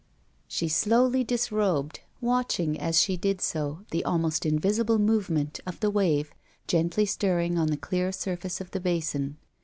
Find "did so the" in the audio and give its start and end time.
3.17-4.03